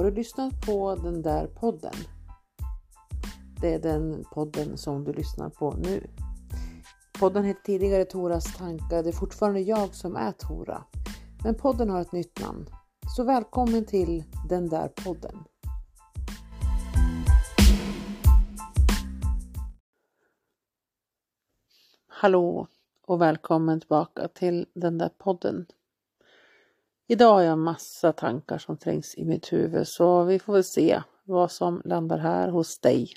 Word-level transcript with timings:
Har 0.00 0.04
du 0.04 0.16
lyssnat 0.16 0.66
på 0.66 0.94
den 0.94 1.22
där 1.22 1.46
podden? 1.46 1.92
Det 3.60 3.74
är 3.74 3.78
den 3.78 4.24
podden 4.24 4.78
som 4.78 5.04
du 5.04 5.12
lyssnar 5.12 5.50
på 5.50 5.70
nu. 5.70 6.10
Podden 7.18 7.44
hette 7.44 7.60
tidigare 7.62 8.04
Toras 8.04 8.56
tankar. 8.56 9.02
Det 9.02 9.08
är 9.08 9.12
fortfarande 9.12 9.60
jag 9.60 9.94
som 9.94 10.16
är 10.16 10.32
Tora. 10.32 10.84
Men 11.44 11.54
podden 11.54 11.90
har 11.90 12.00
ett 12.00 12.12
nytt 12.12 12.40
namn. 12.40 12.66
Så 13.16 13.24
välkommen 13.24 13.84
till 13.84 14.24
den 14.48 14.68
där 14.68 14.88
podden. 14.88 15.44
Hallå 22.08 22.66
och 23.06 23.20
välkommen 23.20 23.80
tillbaka 23.80 24.28
till 24.28 24.66
den 24.74 24.98
där 24.98 25.10
podden. 25.18 25.66
Idag 27.12 27.32
har 27.32 27.42
jag 27.42 27.58
massa 27.58 28.12
tankar 28.12 28.58
som 28.58 28.76
trängs 28.76 29.14
i 29.14 29.24
mitt 29.24 29.52
huvud 29.52 29.88
så 29.88 30.24
vi 30.24 30.38
får 30.38 30.52
väl 30.52 30.64
se 30.64 31.02
vad 31.24 31.50
som 31.50 31.82
landar 31.84 32.18
här 32.18 32.48
hos 32.48 32.78
dig. 32.78 33.12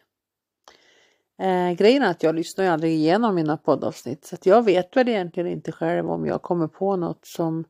Eh, 1.39 1.71
grejen 1.71 2.03
är 2.03 2.11
att 2.11 2.23
jag 2.23 2.35
lyssnar 2.35 2.65
ju 2.65 2.71
aldrig 2.71 2.93
igenom 2.93 3.35
mina 3.35 3.57
poddavsnitt 3.57 4.25
så 4.25 4.35
att 4.35 4.45
jag 4.45 4.65
vet 4.65 4.97
väl 4.97 5.09
egentligen 5.09 5.49
inte 5.49 5.71
själv 5.71 6.11
om 6.11 6.25
jag 6.25 6.41
kommer 6.41 6.67
på 6.67 6.95
något 6.95 7.25
som 7.25 7.65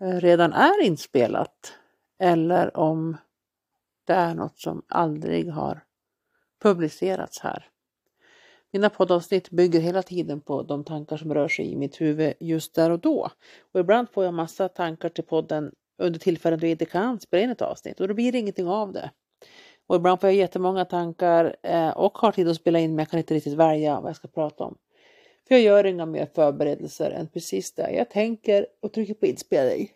eh, 0.00 0.20
redan 0.20 0.52
är 0.52 0.82
inspelat 0.82 1.72
eller 2.18 2.76
om 2.76 3.16
det 4.06 4.12
är 4.12 4.34
något 4.34 4.58
som 4.58 4.82
aldrig 4.88 5.52
har 5.52 5.84
publicerats 6.62 7.40
här. 7.40 7.71
Mina 8.72 8.90
poddavsnitt 8.90 9.50
bygger 9.50 9.80
hela 9.80 10.02
tiden 10.02 10.40
på 10.40 10.62
de 10.62 10.84
tankar 10.84 11.16
som 11.16 11.34
rör 11.34 11.48
sig 11.48 11.72
i 11.72 11.76
mitt 11.76 12.00
huvud 12.00 12.34
just 12.40 12.74
där 12.74 12.90
och 12.90 12.98
då. 12.98 13.30
Och 13.72 13.80
ibland 13.80 14.10
får 14.10 14.24
jag 14.24 14.34
massa 14.34 14.68
tankar 14.68 15.08
till 15.08 15.24
podden 15.24 15.72
under 15.98 16.20
tillfällen 16.20 16.60
då 16.60 16.66
jag 16.66 16.70
inte 16.70 16.84
kan 16.84 17.20
spela 17.20 17.42
in 17.42 17.50
ett 17.50 17.62
avsnitt 17.62 18.00
och 18.00 18.08
då 18.08 18.14
blir 18.14 18.32
det 18.32 18.38
ingenting 18.38 18.68
av 18.68 18.92
det. 18.92 19.10
Och 19.86 19.96
ibland 19.96 20.20
får 20.20 20.28
jag 20.28 20.36
jättemånga 20.36 20.84
tankar 20.84 21.56
eh, 21.62 21.90
och 21.90 22.18
har 22.18 22.32
tid 22.32 22.48
att 22.48 22.56
spela 22.56 22.78
in 22.78 22.90
men 22.90 22.98
jag 22.98 23.10
kan 23.10 23.18
inte 23.18 23.34
riktigt 23.34 23.54
välja 23.54 24.00
vad 24.00 24.08
jag 24.08 24.16
ska 24.16 24.28
prata 24.28 24.64
om. 24.64 24.78
För 25.48 25.54
jag 25.54 25.62
gör 25.62 25.86
inga 25.86 26.06
mer 26.06 26.26
förberedelser 26.34 27.10
än 27.10 27.28
precis 27.28 27.74
det. 27.74 27.90
Jag 27.90 28.10
tänker 28.10 28.66
och 28.80 28.92
trycker 28.92 29.14
på 29.14 29.26
inspelning. 29.26 29.90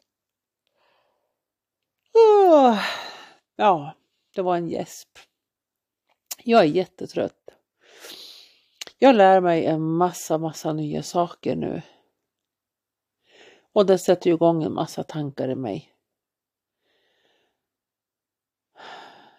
Ja, 3.56 3.94
det 4.34 4.42
var 4.42 4.56
en 4.56 4.68
gäsp. 4.68 5.08
Jag 6.44 6.60
är 6.60 6.68
jättetrött. 6.68 7.45
Jag 8.98 9.16
lär 9.16 9.40
mig 9.40 9.66
en 9.66 9.82
massa, 9.82 10.38
massa 10.38 10.72
nya 10.72 11.02
saker 11.02 11.56
nu. 11.56 11.82
Och 13.72 13.86
det 13.86 13.98
sätter 13.98 14.30
igång 14.30 14.62
en 14.62 14.72
massa 14.72 15.02
tankar 15.02 15.48
i 15.48 15.54
mig. 15.54 15.92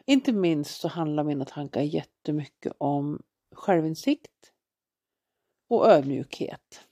Inte 0.06 0.32
minst 0.32 0.82
så 0.82 0.88
handlar 0.88 1.24
mina 1.24 1.46
tankar 1.46 1.82
jättemycket 1.82 2.74
om 2.78 3.24
självinsikt 3.52 4.54
och 5.68 5.88
ödmjukhet. 5.88 6.88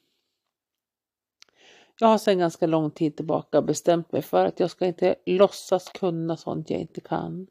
Jag 1.99 2.08
har 2.08 2.17
sedan 2.17 2.39
ganska 2.39 2.67
lång 2.67 2.91
tid 2.91 3.16
tillbaka 3.16 3.61
bestämt 3.61 4.11
mig 4.11 4.21
för 4.21 4.45
att 4.45 4.59
jag 4.59 4.71
ska 4.71 4.86
inte 4.86 5.16
låtsas 5.25 5.89
kunna 5.89 6.38
sånt 6.38 6.69
jag 6.69 6.80
inte 6.80 7.02
kan. 7.02 7.47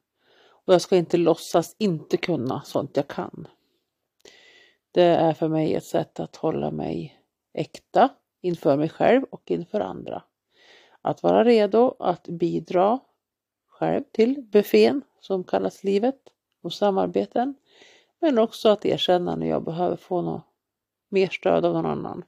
Och 0.46 0.74
jag 0.74 0.80
ska 0.80 0.96
inte 0.96 1.16
låtsas 1.16 1.76
inte 1.78 2.16
kunna 2.16 2.62
sånt 2.62 2.96
jag 2.96 3.08
kan. 3.08 3.48
Det 4.94 5.02
är 5.02 5.34
för 5.34 5.48
mig 5.48 5.74
ett 5.74 5.84
sätt 5.84 6.20
att 6.20 6.36
hålla 6.36 6.70
mig 6.70 7.20
äkta 7.52 8.10
inför 8.40 8.76
mig 8.76 8.88
själv 8.88 9.22
och 9.30 9.50
inför 9.50 9.80
andra. 9.80 10.22
Att 11.00 11.22
vara 11.22 11.44
redo 11.44 11.96
att 11.98 12.28
bidra 12.28 13.00
själv 13.66 14.04
till 14.12 14.42
buffén 14.42 15.02
som 15.20 15.44
kallas 15.44 15.84
livet 15.84 16.20
och 16.62 16.72
samarbeten. 16.72 17.54
Men 18.20 18.38
också 18.38 18.68
att 18.68 18.84
erkänna 18.84 19.36
när 19.36 19.46
jag 19.46 19.64
behöver 19.64 19.96
få 19.96 20.22
något 20.22 20.44
mer 21.08 21.28
stöd 21.28 21.64
av 21.64 21.72
någon 21.72 21.86
annan. 21.86 22.24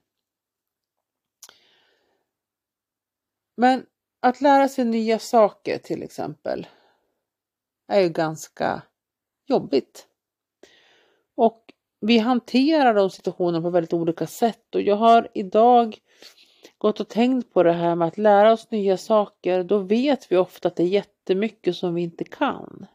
Men 3.56 3.86
att 4.20 4.40
lära 4.40 4.68
sig 4.68 4.84
nya 4.84 5.18
saker 5.18 5.78
till 5.78 6.02
exempel 6.02 6.66
är 7.88 8.00
ju 8.00 8.08
ganska 8.08 8.82
jobbigt. 9.46 10.06
Och 11.34 11.72
vi 12.06 12.18
hanterar 12.18 12.94
de 12.94 13.10
situationerna 13.10 13.62
på 13.62 13.70
väldigt 13.70 13.92
olika 13.92 14.26
sätt 14.26 14.74
och 14.74 14.82
jag 14.82 14.96
har 14.96 15.28
idag 15.34 15.98
gått 16.78 17.00
och 17.00 17.08
tänkt 17.08 17.52
på 17.52 17.62
det 17.62 17.72
här 17.72 17.94
med 17.94 18.08
att 18.08 18.18
lära 18.18 18.52
oss 18.52 18.70
nya 18.70 18.96
saker. 18.96 19.64
Då 19.64 19.78
vet 19.78 20.32
vi 20.32 20.36
ofta 20.36 20.68
att 20.68 20.76
det 20.76 20.82
är 20.82 20.88
jättemycket 20.88 21.76
som 21.76 21.94
vi 21.94 22.02
inte 22.02 22.24
kan. 22.24 22.86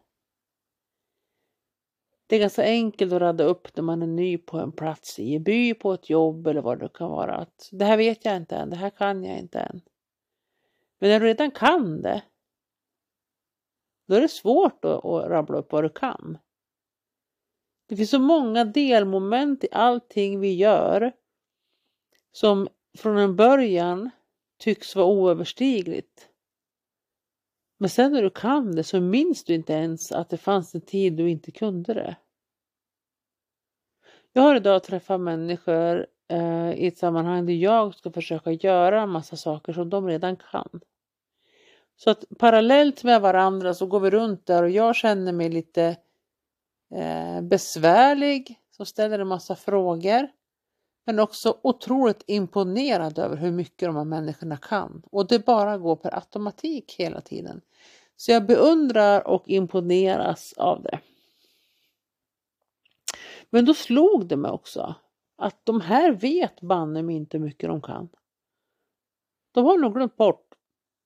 Det 2.28 2.36
är 2.36 2.40
ganska 2.40 2.64
enkelt 2.64 3.14
att 3.14 3.22
rada 3.22 3.44
upp 3.44 3.76
när 3.76 3.84
man 3.84 4.02
är 4.02 4.08
ny 4.08 4.38
på 4.38 4.60
en 4.60 4.72
plats 4.72 5.20
i 5.20 5.36
en 5.36 5.44
by, 5.44 5.74
på 5.74 5.94
ett 5.94 6.10
jobb 6.10 6.48
eller 6.48 6.62
vad 6.62 6.80
det 6.80 6.90
kan 6.94 7.10
vara. 7.10 7.36
Att 7.36 7.70
det 7.72 7.86
här 7.86 7.98
vet 7.98 8.26
jag 8.26 8.38
inte 8.38 8.56
än, 8.56 8.70
det 8.70 8.76
här 8.76 8.90
kan 8.90 9.24
jag 9.24 9.40
inte 9.40 9.60
än. 9.60 9.82
Men 11.00 11.10
när 11.10 11.20
du 11.20 11.26
redan 11.26 11.52
kan 11.52 12.02
det, 12.02 12.22
då 14.08 14.16
är 14.16 14.22
det 14.22 14.28
svårt 14.28 14.86
att, 14.86 15.06
att 15.06 15.30
rabbla 15.30 15.58
upp 15.58 15.72
vad 15.72 15.84
du 15.84 15.90
kan. 15.90 16.38
Det 17.92 17.98
finns 17.98 18.10
så 18.10 18.20
många 18.20 18.66
delmoment 18.66 19.64
i 19.64 19.68
allting 19.72 20.40
vi 20.40 20.54
gör 20.56 21.12
som 22.32 22.68
från 22.98 23.18
en 23.18 23.36
början 23.36 24.10
tycks 24.60 24.96
vara 24.96 25.06
oöverstigligt. 25.06 26.30
Men 27.78 27.90
sen 27.90 28.12
när 28.12 28.22
du 28.22 28.30
kan 28.30 28.76
det 28.76 28.84
så 28.84 29.02
minns 29.02 29.44
du 29.44 29.54
inte 29.54 29.74
ens 29.74 30.12
att 30.12 30.30
det 30.30 30.38
fanns 30.38 30.76
en 30.76 30.82
tid 30.82 31.14
du 31.14 31.30
inte 31.30 31.52
kunde 31.52 31.94
det. 31.94 32.16
Jag 34.34 34.42
har 34.42 34.56
idag 34.56 34.84
träffat 34.84 35.22
människor 35.22 36.08
eh, 36.28 36.72
i 36.74 36.88
ett 36.88 36.98
sammanhang 36.98 37.46
där 37.46 37.54
jag 37.54 37.96
ska 37.96 38.12
försöka 38.12 38.52
göra 38.52 39.02
en 39.02 39.10
massa 39.10 39.36
saker 39.36 39.74
som 39.74 39.90
de 39.90 40.08
redan 40.08 40.36
kan. 40.36 40.82
Så 41.96 42.10
att 42.10 42.24
parallellt 42.40 43.04
med 43.04 43.22
varandra 43.22 43.74
så 43.74 43.86
går 43.86 44.00
vi 44.00 44.10
runt 44.10 44.46
där 44.46 44.64
och 44.64 44.70
jag 44.70 44.96
känner 44.96 45.34
mig 45.34 45.50
lite 45.50 45.98
eh, 46.92 47.42
besvärlig, 47.42 48.60
som 48.72 48.86
ställer 48.86 49.20
en 49.20 49.28
massa 49.28 49.56
frågor. 49.56 50.28
Men 51.06 51.20
också 51.20 51.58
otroligt 51.64 52.24
imponerad 52.28 53.20
över 53.20 53.38
hur 53.38 53.52
mycket 53.52 53.88
de 53.90 53.96
här 53.96 54.04
människorna 54.04 54.58
kan. 54.58 55.02
Och 55.12 55.28
det 55.28 55.46
bara 55.46 55.78
går 55.78 55.96
per 55.96 56.16
automatik 56.16 56.96
hela 56.98 57.22
tiden. 57.22 57.62
Så 58.16 58.32
jag 58.32 58.46
beundrar 58.46 59.28
och 59.28 59.44
imponeras 59.48 60.54
av 60.58 60.84
det. 60.84 61.00
Men 63.50 63.66
då 63.66 63.74
slog 63.74 64.28
det 64.28 64.38
mig 64.38 64.52
också 64.52 64.96
att 65.36 65.66
de 65.66 65.82
här 65.82 66.12
vet 66.12 66.62
banne 66.62 67.04
mig 67.04 67.16
inte 67.16 67.38
hur 67.38 67.46
mycket 67.46 67.70
de 67.70 67.82
kan. 67.82 68.10
De 69.52 69.66
har 69.66 69.78
nog 69.78 69.94
glömt 69.94 70.18
bort 70.18 70.56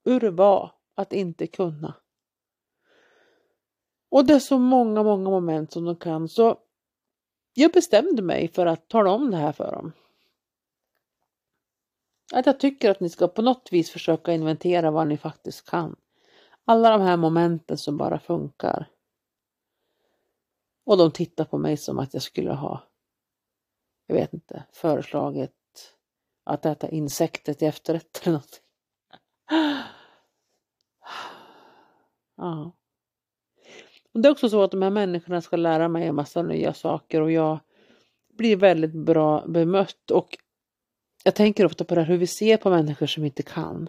hur 0.04 0.20
det 0.20 0.30
var 0.30 0.72
att 0.94 1.12
inte 1.12 1.46
kunna. 1.46 1.94
Och 4.16 4.26
det 4.26 4.34
är 4.34 4.38
så 4.38 4.58
många, 4.58 5.02
många 5.02 5.30
moment 5.30 5.72
som 5.72 5.84
de 5.84 5.96
kan. 5.96 6.28
Så 6.28 6.58
jag 7.54 7.72
bestämde 7.72 8.22
mig 8.22 8.48
för 8.48 8.66
att 8.66 8.88
tala 8.88 9.10
om 9.10 9.30
det 9.30 9.36
här 9.36 9.52
för 9.52 9.72
dem. 9.72 9.92
Att 12.34 12.46
jag 12.46 12.60
tycker 12.60 12.90
att 12.90 13.00
ni 13.00 13.08
ska 13.08 13.28
på 13.28 13.42
något 13.42 13.68
vis 13.72 13.90
försöka 13.90 14.32
inventera 14.32 14.90
vad 14.90 15.08
ni 15.08 15.16
faktiskt 15.16 15.70
kan. 15.70 15.96
Alla 16.64 16.90
de 16.90 17.00
här 17.00 17.16
momenten 17.16 17.78
som 17.78 17.96
bara 17.96 18.18
funkar. 18.18 18.90
Och 20.84 20.98
de 20.98 21.10
tittar 21.10 21.44
på 21.44 21.58
mig 21.58 21.76
som 21.76 21.98
att 21.98 22.14
jag 22.14 22.22
skulle 22.22 22.52
ha, 22.52 22.82
jag 24.06 24.14
vet 24.14 24.34
inte, 24.34 24.64
föreslagit 24.72 25.96
att 26.44 26.66
äta 26.66 26.88
insekter 26.88 27.54
till 27.54 27.68
efterrätt 27.68 28.20
eller 28.22 28.32
något. 28.32 28.62
Ja. 32.36 32.72
Och 34.16 34.22
det 34.22 34.28
är 34.28 34.32
också 34.32 34.48
så 34.48 34.62
att 34.62 34.70
de 34.70 34.82
här 34.82 34.90
människorna 34.90 35.40
ska 35.40 35.56
lära 35.56 35.88
mig 35.88 36.06
en 36.06 36.14
massa 36.14 36.42
nya 36.42 36.74
saker 36.74 37.20
och 37.20 37.32
jag 37.32 37.58
blir 38.32 38.56
väldigt 38.56 38.92
bra 38.92 39.46
bemött. 39.46 40.10
Och 40.10 40.38
jag 41.24 41.34
tänker 41.34 41.66
ofta 41.66 41.84
på 41.84 41.94
det 41.94 42.00
här 42.00 42.08
hur 42.08 42.16
vi 42.18 42.26
ser 42.26 42.56
på 42.56 42.70
människor 42.70 43.06
som 43.06 43.24
inte 43.24 43.42
kan. 43.42 43.88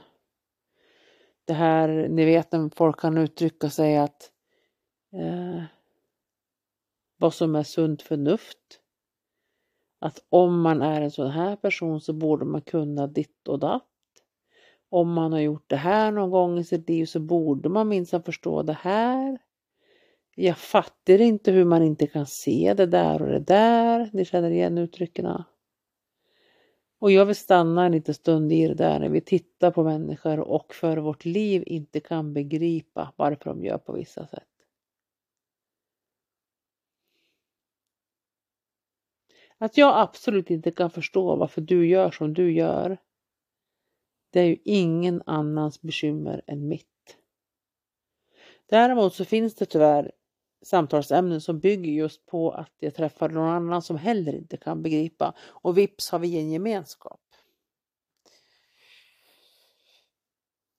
Det 1.45 1.53
här, 1.53 2.07
ni 2.09 2.25
vet 2.25 2.51
när 2.51 2.69
folk 2.75 2.99
kan 2.99 3.17
uttrycka 3.17 3.69
sig 3.69 3.97
att 3.97 4.31
eh, 5.13 5.63
vad 7.17 7.33
som 7.33 7.55
är 7.55 7.63
sunt 7.63 8.01
förnuft. 8.01 8.79
Att 9.99 10.25
om 10.29 10.61
man 10.61 10.81
är 10.81 11.01
en 11.01 11.11
sån 11.11 11.31
här 11.31 11.55
person 11.55 12.01
så 12.01 12.13
borde 12.13 12.45
man 12.45 12.61
kunna 12.61 13.07
ditt 13.07 13.47
och 13.47 13.59
datt. 13.59 13.87
Om 14.89 15.13
man 15.13 15.31
har 15.31 15.39
gjort 15.39 15.69
det 15.69 15.75
här 15.75 16.11
någon 16.11 16.29
gång 16.31 16.59
i 16.59 16.63
sitt 16.63 16.89
liv 16.89 17.05
så 17.05 17.19
borde 17.19 17.69
man 17.69 17.87
minsann 17.87 18.23
förstå 18.23 18.63
det 18.63 18.77
här. 18.81 19.46
Jag 20.39 20.57
fattar 20.57 21.21
inte 21.21 21.51
hur 21.51 21.65
man 21.65 21.83
inte 21.83 22.07
kan 22.07 22.25
se 22.25 22.73
det 22.77 22.85
där 22.85 23.21
och 23.21 23.27
det 23.27 23.39
där. 23.39 24.09
Ni 24.13 24.25
känner 24.25 24.51
igen 24.51 24.77
uttrycken. 24.77 25.43
Och 26.99 27.11
jag 27.11 27.25
vill 27.25 27.35
stanna 27.35 27.85
en 27.85 27.91
liten 27.91 28.13
stund 28.13 28.51
i 28.51 28.67
det 28.67 28.73
där 28.73 28.99
när 28.99 29.09
vi 29.09 29.21
tittar 29.21 29.71
på 29.71 29.83
människor 29.83 30.39
och 30.39 30.73
för 30.73 30.97
vårt 30.97 31.25
liv 31.25 31.63
inte 31.65 31.99
kan 31.99 32.33
begripa 32.33 33.13
varför 33.15 33.49
de 33.49 33.63
gör 33.63 33.77
på 33.77 33.93
vissa 33.93 34.27
sätt. 34.27 34.47
Att 39.57 39.77
jag 39.77 39.99
absolut 39.99 40.49
inte 40.49 40.71
kan 40.71 40.89
förstå 40.89 41.35
varför 41.35 41.61
du 41.61 41.87
gör 41.87 42.11
som 42.11 42.33
du 42.33 42.53
gör. 42.53 42.97
Det 44.29 44.39
är 44.39 44.45
ju 44.45 44.57
ingen 44.63 45.21
annans 45.25 45.81
bekymmer 45.81 46.41
än 46.47 46.67
mitt. 46.67 46.87
Däremot 48.69 49.13
så 49.13 49.25
finns 49.25 49.55
det 49.55 49.65
tyvärr 49.65 50.11
samtalsämnen 50.61 51.41
som 51.41 51.59
bygger 51.59 51.91
just 51.91 52.25
på 52.25 52.51
att 52.51 52.73
jag 52.79 52.95
träffar 52.95 53.29
någon 53.29 53.49
annan 53.49 53.81
som 53.81 53.97
heller 53.97 54.35
inte 54.35 54.57
kan 54.57 54.83
begripa 54.83 55.33
och 55.39 55.77
vips 55.77 56.11
har 56.11 56.19
vi 56.19 56.37
en 56.37 56.51
gemenskap. 56.51 57.21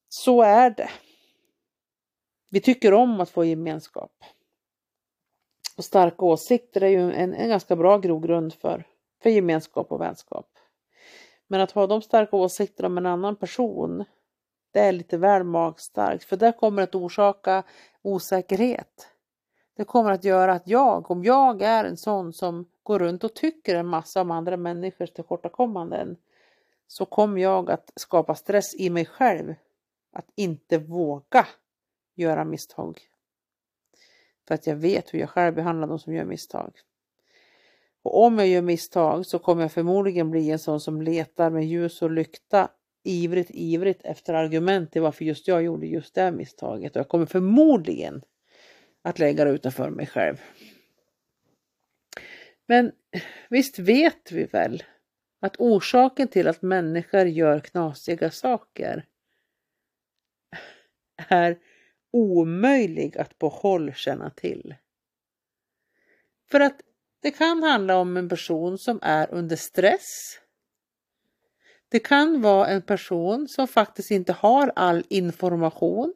Så 0.09 0.43
är 0.43 0.71
det. 0.71 0.91
Vi 2.51 2.61
tycker 2.61 2.95
om 2.95 3.21
att 3.21 3.31
få 3.31 3.45
gemenskap. 3.45 4.13
Och 5.77 5.85
starka 5.85 6.25
åsikter 6.25 6.81
är 6.83 6.89
ju 6.89 7.13
en, 7.13 7.35
en 7.35 7.49
ganska 7.49 7.77
bra 7.77 7.99
grogrund 7.99 8.55
för, 8.55 8.87
för 9.23 9.31
gemenskap 9.31 9.93
och 9.93 10.01
vänskap. 10.01 10.47
Men 11.47 11.61
att 11.61 11.71
ha 11.71 11.87
de 11.87 12.03
starka 12.03 12.37
åsikterna 12.37 12.87
om 12.87 12.99
en 12.99 13.07
annan 13.07 13.37
person, 13.37 14.05
det 14.73 14.81
är 14.81 14.93
lite 14.93 15.19
väl 15.19 15.45
magstarkt 15.45 16.25
för 16.25 16.37
det 16.37 16.53
kommer 16.53 16.83
att 16.83 16.95
orsaka 16.95 17.63
osäkerhet. 18.03 19.09
Det 19.79 19.85
kommer 19.85 20.11
att 20.11 20.25
göra 20.25 20.53
att 20.53 20.69
jag, 20.69 21.11
om 21.11 21.25
jag 21.25 21.63
är 21.63 21.85
en 21.85 21.97
sån 21.97 22.33
som 22.33 22.67
går 22.83 22.99
runt 22.99 23.25
och 23.25 23.35
tycker 23.35 23.77
en 23.77 23.87
massa 23.87 24.21
om 24.21 24.31
andra 24.31 24.57
människors 24.57 25.11
tillkortakommanden, 25.11 26.17
så 26.87 27.05
kommer 27.05 27.41
jag 27.41 27.71
att 27.71 27.93
skapa 27.97 28.35
stress 28.35 28.75
i 28.75 28.91
mig 28.91 29.07
själv 29.07 29.55
att 30.13 30.27
inte 30.35 30.79
våga 30.79 31.47
göra 32.15 32.45
misstag. 32.45 33.01
För 34.49 34.55
att 34.55 34.67
jag 34.67 34.77
vet 34.77 35.15
hur 35.15 35.19
jag 35.19 35.31
själv 35.31 35.55
behandlar 35.55 35.89
de 35.89 35.99
som 35.99 36.15
gör 36.15 36.25
misstag. 36.25 36.73
Och 38.03 38.25
om 38.25 38.39
jag 38.39 38.49
gör 38.49 38.63
misstag 38.63 39.27
så 39.27 39.39
kommer 39.39 39.63
jag 39.63 39.73
förmodligen 39.73 40.31
bli 40.31 40.51
en 40.51 40.59
sån 40.59 40.81
som 40.81 41.03
letar 41.03 41.51
med 41.51 41.67
ljus 41.67 42.03
och 42.03 42.11
lykta 42.11 42.71
ivrigt, 43.03 43.51
ivrigt 43.51 44.01
efter 44.05 44.35
argument 44.35 44.93
till 44.93 45.03
varför 45.03 45.25
just 45.25 45.49
jag 45.49 45.63
gjorde 45.63 45.87
just 45.87 46.15
det 46.15 46.33
misstaget. 46.33 46.97
Och 46.97 47.01
jag 47.01 47.09
kommer 47.09 47.27
förmodligen 47.27 48.23
att 49.08 49.19
lägga 49.19 49.44
det 49.44 49.50
utanför 49.50 49.90
mig 49.90 50.06
själv. 50.06 50.43
Men 52.66 52.93
visst 53.49 53.78
vet 53.78 54.32
vi 54.32 54.44
väl 54.44 54.82
att 55.40 55.56
orsaken 55.58 56.28
till 56.28 56.49
att 56.49 56.62
människor 56.62 57.26
gör 57.26 57.60
knasiga 57.60 58.31
saker 58.31 59.06
är 61.16 61.58
omöjlig 62.10 63.19
att 63.19 63.38
på 63.38 63.49
håll 63.49 63.94
känna 63.94 64.31
till. 64.31 64.75
För 66.50 66.60
att 66.60 66.81
det 67.22 67.31
kan 67.31 67.62
handla 67.62 67.96
om 67.96 68.16
en 68.16 68.28
person 68.28 68.78
som 68.78 68.99
är 69.02 69.34
under 69.34 69.56
stress. 69.56 70.38
Det 71.88 71.99
kan 71.99 72.43
vara 72.43 72.66
en 72.66 72.82
person 72.82 73.49
som 73.49 73.69
faktiskt 73.69 74.10
inte 74.10 74.32
har 74.32 74.72
all 74.76 75.05
information. 75.08 76.14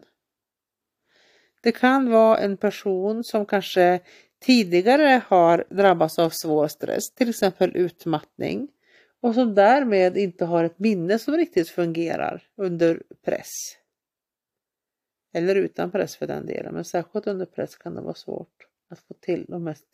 Det 1.62 1.73
kan 1.73 2.11
vara 2.11 2.38
en 2.38 2.56
person 2.56 3.25
som 3.25 3.47
kanske 3.47 4.00
tidigare 4.41 5.23
har 5.26 5.64
drabbats 5.70 6.19
av 6.19 6.31
svår 6.31 6.69
stress, 6.69 7.14
till 7.14 7.29
exempel 7.29 7.76
utmattning 7.76 8.69
och 9.20 9.35
som 9.35 9.55
därmed 9.55 10.17
inte 10.17 10.44
har 10.44 10.64
ett 10.64 10.79
minne 10.79 11.19
som 11.19 11.35
riktigt 11.35 11.69
fungerar 11.69 12.43
under 12.56 13.03
press. 13.25 13.49
Eller 15.35 15.55
utan 15.55 15.91
press 15.91 16.17
för 16.17 16.26
den 16.26 16.47
delen, 16.47 16.75
men 16.75 16.85
särskilt 16.85 17.26
under 17.26 17.47
press 17.47 17.76
kan 17.76 17.94
det 17.94 18.00
vara 18.00 18.14
svårt 18.14 18.67
att 18.91 18.99
få 18.99 19.14
till 19.14 19.44
de 19.49 19.64
mest 19.64 19.87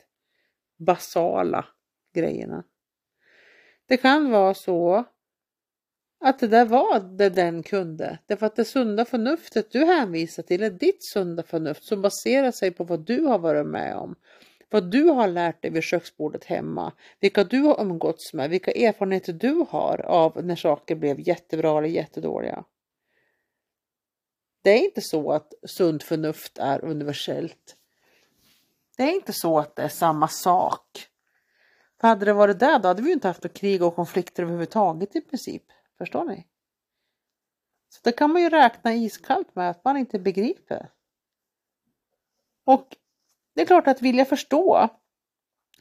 basala 0.76 1.67
grejerna. 2.15 2.65
Det 3.87 3.97
kan 3.97 4.31
vara 4.31 4.55
så 4.55 5.05
att 6.20 6.38
det 6.38 6.49
där 6.49 6.65
var 6.65 7.00
det 7.00 7.29
den 7.29 7.62
kunde. 7.62 8.19
Därför 8.26 8.47
att 8.47 8.56
det 8.56 8.65
sunda 8.65 9.05
förnuftet 9.05 9.70
du 9.70 9.85
hänvisar 9.85 10.43
till 10.43 10.62
är 10.62 10.70
ditt 10.70 11.05
sunda 11.05 11.43
förnuft 11.43 11.85
som 11.85 12.03
baserar 12.03 12.50
sig 12.50 12.70
på 12.70 12.85
vad 12.85 13.00
du 13.00 13.25
har 13.25 13.38
varit 13.38 13.67
med 13.67 13.97
om. 13.97 14.15
Vad 14.70 14.91
du 14.91 15.03
har 15.03 15.29
lärt 15.29 15.62
dig 15.62 15.70
vid 15.70 15.82
köksbordet 15.82 16.44
hemma, 16.44 16.93
vilka 17.20 17.44
du 17.44 17.61
har 17.61 17.81
umgåtts 17.81 18.35
med, 18.35 18.50
vilka 18.50 18.70
erfarenheter 18.70 19.32
du 19.32 19.67
har 19.70 20.00
av 20.00 20.44
när 20.44 20.56
saker 20.56 20.94
blev 20.94 21.29
jättebra 21.29 21.79
eller 21.79 21.88
jättedåliga. 21.88 22.65
Det 24.62 24.70
är 24.70 24.85
inte 24.85 25.00
så 25.00 25.32
att 25.32 25.53
sunt 25.67 26.03
förnuft 26.03 26.59
är 26.59 26.85
universellt. 26.85 27.76
Det 28.97 29.03
är 29.03 29.15
inte 29.15 29.32
så 29.32 29.59
att 29.59 29.76
det 29.76 29.82
är 29.82 29.88
samma 29.88 30.29
sak. 30.29 31.09
För 32.00 32.09
hade 32.09 32.25
det 32.25 32.32
varit 32.32 32.59
det 32.59 32.79
då 32.82 32.88
hade 32.88 33.03
vi 33.03 33.12
inte 33.12 33.29
haft 33.29 33.53
krig 33.53 33.82
och 33.82 33.97
konflikter 33.97 34.43
överhuvudtaget 34.43 35.17
i 35.17 35.20
princip. 35.20 35.62
Förstår 35.98 36.24
ni? 36.24 36.46
Så 37.88 38.00
det 38.04 38.12
kan 38.12 38.32
man 38.32 38.42
ju 38.42 38.48
räkna 38.48 38.94
iskallt 38.94 39.54
med 39.54 39.70
att 39.70 39.84
man 39.84 39.96
inte 39.96 40.18
begriper. 40.18 40.90
Och 42.64 42.96
det 43.54 43.62
är 43.62 43.66
klart 43.66 43.86
att 43.86 44.02
vill 44.02 44.18
jag 44.18 44.28
förstå, 44.28 44.88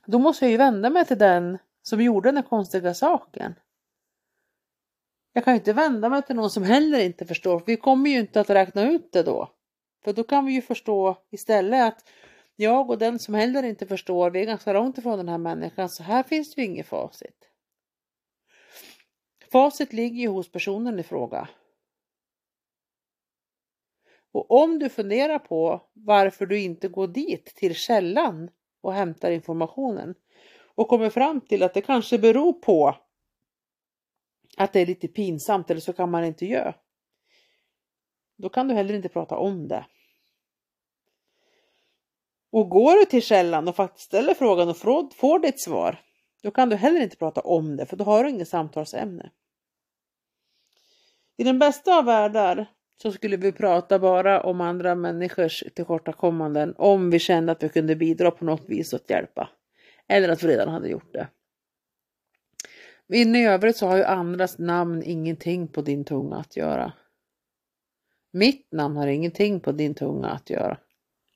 då 0.06 0.20
måste 0.20 0.46
jag 0.46 0.52
ju 0.52 0.58
vända 0.58 0.90
mig 0.90 1.06
till 1.06 1.18
den 1.18 1.58
som 1.82 2.02
gjorde 2.02 2.32
den 2.32 2.44
konstiga 2.44 2.94
saken. 2.94 3.56
Jag 5.34 5.44
kan 5.44 5.54
ju 5.54 5.60
inte 5.60 5.74
vända 5.74 6.10
mig 6.10 6.22
till 6.22 6.36
någon 6.36 6.50
som 6.50 6.64
heller 6.64 7.00
inte 7.00 7.26
förstår. 7.26 7.60
för 7.60 7.66
Vi 7.66 7.78
kommer 7.78 8.10
ju 8.10 8.20
inte 8.20 8.42
att 8.42 8.50
räkna 8.50 8.90
ut 8.90 9.12
det 9.12 9.24
då. 9.24 9.52
För 10.04 10.14
då 10.14 10.24
kan 10.24 10.46
vi 10.46 10.54
ju 10.54 10.62
förstå 10.62 11.18
istället 11.32 11.88
att 11.88 12.10
jag 12.56 12.90
och 12.90 12.98
den 12.98 13.20
som 13.20 13.34
heller 13.34 13.64
inte 13.64 13.88
förstår, 13.88 14.32
vi 14.32 14.42
är 14.42 14.46
ganska 14.46 14.74
långt 14.74 14.98
ifrån 14.98 15.18
den 15.18 15.30
här 15.30 15.38
människan, 15.38 15.90
så 15.90 16.04
här 16.04 16.24
finns 16.24 16.56
det 16.56 16.62
ju 16.62 16.68
inget 16.68 16.88
facit. 16.88 17.50
Facit 19.52 19.94
ligger 19.94 20.22
ju 20.22 20.28
hos 20.28 20.52
personen 20.52 21.00
i 21.00 21.04
fråga. 21.04 21.50
Och 24.32 24.52
om 24.52 24.80
du 24.80 24.90
funderar 24.90 25.40
på 25.40 25.82
varför 25.94 26.46
du 26.46 26.60
inte 26.60 26.88
går 26.88 27.08
dit 27.08 27.46
till 27.46 27.76
källan 27.76 28.50
och 28.82 28.94
hämtar 28.94 29.32
informationen 29.32 30.16
och 30.76 30.88
kommer 30.88 31.10
fram 31.10 31.42
till 31.42 31.64
att 31.64 31.74
det 31.74 31.82
kanske 31.82 32.18
beror 32.18 32.54
på 32.54 32.96
att 34.58 34.74
det 34.74 34.80
är 34.80 34.86
lite 34.86 35.08
pinsamt 35.08 35.72
eller 35.72 35.82
så 35.82 35.94
kan 35.94 36.12
man 36.12 36.26
inte 36.26 36.46
göra. 36.46 36.76
Då 38.38 38.50
kan 38.50 38.68
du 38.68 38.74
heller 38.74 38.94
inte 38.94 39.10
prata 39.10 39.38
om 39.38 39.68
det. 39.68 39.86
Och 42.50 42.70
går 42.70 42.96
du 42.96 43.06
till 43.06 43.22
källan 43.22 43.68
och 43.68 43.76
faktiskt 43.76 44.06
ställer 44.06 44.34
frågan 44.34 44.70
och 44.70 44.78
får 45.14 45.40
ditt 45.40 45.62
svar, 45.62 46.02
då 46.48 46.52
kan 46.52 46.70
du 46.70 46.76
heller 46.76 47.02
inte 47.02 47.18
prata 47.18 47.42
om 47.42 47.76
det 47.76 47.86
för 47.86 47.98
då 47.98 48.04
har 48.04 48.24
du 48.24 48.30
inget 48.30 48.48
samtalsämne. 48.48 49.32
I 51.38 51.44
den 51.44 51.60
bästa 51.60 51.98
av 51.98 52.06
världar 52.06 52.66
så 53.02 53.12
skulle 53.12 53.38
vi 53.38 53.52
prata 53.52 54.00
bara 54.00 54.42
om 54.42 54.62
andra 54.62 54.96
människors 54.96 55.64
tillkortakommanden 55.76 56.74
om 56.78 57.10
vi 57.10 57.20
kände 57.20 57.52
att 57.52 57.64
vi 57.64 57.70
kunde 57.70 57.96
bidra 57.96 58.32
på 58.32 58.46
något 58.46 58.70
vis 58.70 58.94
att 58.94 59.10
hjälpa. 59.10 59.50
Eller 60.08 60.30
att 60.30 60.44
vi 60.44 60.48
redan 60.48 60.70
hade 60.70 60.90
gjort 60.90 61.14
det. 61.14 61.28
Men 63.08 63.36
i 63.36 63.48
övrigt 63.48 63.78
så 63.78 63.88
har 63.88 63.98
ju 63.98 64.04
andras 64.04 64.58
namn 64.58 65.04
ingenting 65.04 65.68
på 65.68 65.82
din 65.82 66.06
tunga 66.06 66.36
att 66.36 66.58
göra. 66.58 66.94
Mitt 68.32 68.72
namn 68.72 68.98
har 68.98 69.08
ingenting 69.08 69.60
på 69.60 69.72
din 69.72 69.96
tunga 69.96 70.28
att 70.28 70.50
göra. 70.50 70.78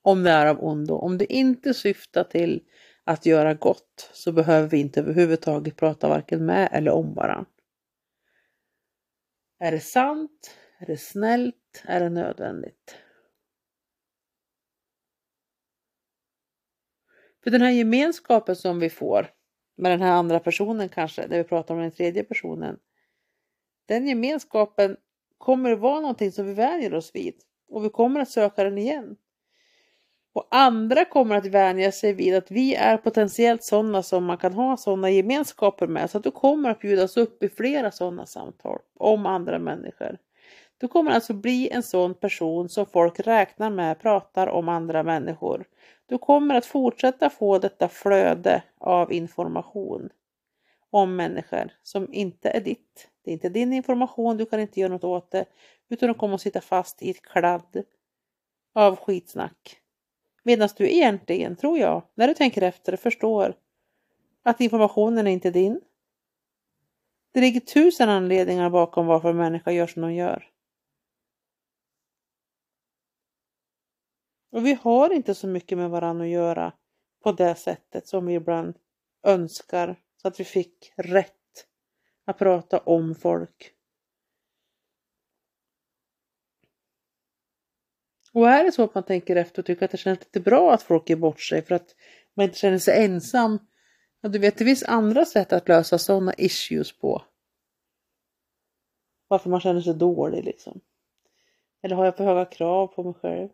Om 0.02 0.24
det 0.24 0.32
är 0.32 0.46
av 0.46 0.64
ondo. 0.64 0.96
Om 0.96 1.18
det 1.18 1.34
inte 1.34 1.74
syftar 1.74 2.24
till 2.24 2.62
att 3.12 3.26
göra 3.26 3.54
gott 3.54 4.10
så 4.14 4.32
behöver 4.32 4.70
vi 4.70 4.80
inte 4.80 5.00
överhuvudtaget 5.00 5.76
prata 5.76 6.10
varken 6.10 6.46
med 6.46 6.70
eller 6.72 6.92
om 6.92 7.14
varandra. 7.14 7.52
Är 9.60 9.72
det 9.72 9.80
sant? 9.80 10.58
Är 10.80 10.86
det 10.86 10.98
snällt? 10.98 11.84
Är 11.86 12.00
det 12.00 12.10
nödvändigt? 12.10 12.96
För 17.44 17.52
den 17.52 17.62
här 17.62 17.72
gemenskapen 17.72 18.56
som 18.56 18.80
vi 18.80 18.90
får 18.90 19.34
med 19.76 19.92
den 19.92 20.02
här 20.02 20.12
andra 20.12 20.40
personen 20.40 20.90
kanske, 20.90 21.28
när 21.28 21.38
vi 21.38 21.44
pratar 21.44 21.76
om 21.76 21.82
den 21.82 21.92
tredje 21.92 22.24
personen. 22.24 22.80
Den 23.86 24.08
gemenskapen 24.08 24.98
kommer 25.38 25.72
att 25.72 25.80
vara 25.80 26.00
någonting 26.00 26.32
som 26.32 26.46
vi 26.46 26.54
vänjer 26.54 26.94
oss 26.94 27.16
vid 27.16 27.36
och 27.68 27.86
vi 27.86 27.90
kommer 27.90 28.20
att 28.20 28.30
söka 28.30 28.64
den 28.64 28.78
igen. 28.78 29.18
Och 30.34 30.48
andra 30.52 31.06
kommer 31.06 31.36
att 31.36 31.46
vänja 31.46 31.92
sig 31.92 32.14
vid 32.14 32.36
att 32.36 32.52
vi 32.52 32.76
är 32.76 32.98
potentiellt 32.98 33.64
sådana 33.64 34.04
som 34.04 34.26
man 34.26 34.38
kan 34.38 34.54
ha 34.54 34.78
sådana 34.78 35.10
gemenskaper 35.10 35.88
med. 35.88 36.10
Så 36.10 36.18
att 36.18 36.24
du 36.24 36.32
kommer 36.32 36.70
att 36.70 36.80
bjudas 36.80 37.18
upp 37.18 37.44
i 37.44 37.50
flera 37.50 37.92
sådana 37.92 38.26
samtal 38.26 38.80
om 39.00 39.26
andra 39.26 39.60
människor. 39.60 40.18
Du 40.78 40.88
kommer 40.88 41.12
alltså 41.12 41.34
bli 41.34 41.70
en 41.70 41.84
sån 41.84 42.14
person 42.14 42.70
som 42.70 42.86
folk 42.86 43.20
räknar 43.20 43.70
med 43.70 44.00
pratar 44.00 44.48
om 44.48 44.70
andra 44.70 45.04
människor. 45.04 45.66
Du 46.06 46.18
kommer 46.18 46.56
att 46.56 46.66
fortsätta 46.66 47.30
få 47.30 47.58
detta 47.60 47.88
flöde 47.90 48.64
av 48.80 49.14
information. 49.14 50.10
om 50.90 51.16
människor 51.16 51.72
som 51.84 52.14
inte 52.14 52.50
är 52.50 52.62
ditt. 52.62 53.10
Det 53.24 53.32
är 53.32 53.34
inte 53.34 53.50
din 53.50 53.74
information, 53.74 54.38
du 54.38 54.46
kan 54.46 54.60
inte 54.60 54.80
göra 54.80 54.94
något 54.94 55.04
åt 55.04 55.32
det, 55.32 55.46
utan 55.90 56.08
du 56.10 56.16
kommer 56.16 56.36
att 56.36 56.42
sitta 56.42 56.62
fast 56.62 57.04
i 57.04 57.10
ett 57.10 57.22
kladd 57.22 57.84
av 58.76 58.96
skitsnack. 58.96 59.81
Medan 60.44 60.70
du 60.78 60.92
egentligen, 60.92 61.56
tror 61.56 61.78
jag, 61.78 62.04
när 62.16 62.28
du 62.28 62.34
tänker 62.34 62.62
efter, 62.62 62.96
förstår 62.96 63.56
att 64.44 64.62
informationen 64.62 65.28
är 65.28 65.32
inte 65.32 65.52
din. 65.52 65.82
Det 67.32 67.42
ligger 67.42 67.60
tusen 67.60 68.10
anledningar 68.10 68.70
bakom 68.70 69.06
varför 69.06 69.30
en 69.30 69.38
människa 69.38 69.72
gör 69.72 69.88
som 69.88 70.02
de 70.02 70.14
gör. 70.14 70.52
Och 74.52 74.66
vi 74.66 74.74
har 74.74 75.14
inte 75.14 75.36
så 75.36 75.48
mycket 75.48 75.78
med 75.78 75.90
varandra 75.90 76.26
att 76.26 76.32
göra 76.32 76.74
på 77.24 77.32
det 77.32 77.56
sättet 77.56 78.08
som 78.08 78.26
vi 78.26 78.34
ibland 78.34 78.76
önskar 79.24 79.96
så 80.18 80.28
att 80.28 80.40
vi 80.40 80.44
fick 80.44 80.94
rätt 80.96 81.68
att 82.26 82.38
prata 82.38 82.80
om 82.80 83.16
folk. 83.16 83.74
Och 88.34 88.50
är 88.50 88.64
det 88.64 88.72
så 88.72 88.84
att 88.84 88.96
man 88.96 89.04
tänker 89.04 89.36
efter 89.36 89.62
och 89.62 89.66
tycker 89.66 89.86
att 89.86 89.92
det 89.92 89.98
känns 89.98 90.20
lite 90.20 90.40
bra 90.40 90.74
att 90.74 90.84
folk 90.84 91.10
ger 91.10 91.16
bort 91.16 91.42
sig 91.42 91.62
för 91.62 91.76
att 91.76 91.96
man 92.34 92.44
inte 92.44 92.58
känner 92.58 92.78
sig 92.78 93.06
ensam. 93.06 93.60
Ja, 94.22 94.30
du 94.30 94.40
vet, 94.40 94.58
det 94.58 94.66
finns 94.66 94.84
andra 94.84 95.26
sätt 95.26 95.54
att 95.54 95.68
lösa 95.68 95.98
sådana 95.98 96.34
issues 96.38 97.00
på. 97.00 97.24
Varför 99.28 99.50
man 99.50 99.62
känner 99.62 99.82
sig 99.82 99.94
dålig 99.94 100.44
liksom. 100.44 100.82
Eller 101.82 101.96
har 101.96 102.06
jag 102.06 102.18
för 102.18 102.24
höga 102.24 102.46
krav 102.46 102.88
på 102.88 103.04
mig 103.04 103.14
själv? 103.14 103.50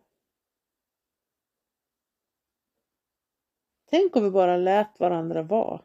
Tänk 3.90 4.16
om 4.16 4.24
vi 4.24 4.30
bara 4.30 4.56
lät 4.56 5.00
varandra 5.00 5.42
vara. 5.42 5.82